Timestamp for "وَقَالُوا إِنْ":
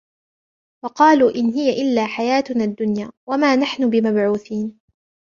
0.85-1.45